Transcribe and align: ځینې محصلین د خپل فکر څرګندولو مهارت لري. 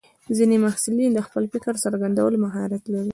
ځینې 0.37 0.55
محصلین 0.65 1.11
د 1.13 1.19
خپل 1.27 1.43
فکر 1.53 1.73
څرګندولو 1.83 2.37
مهارت 2.45 2.83
لري. 2.93 3.09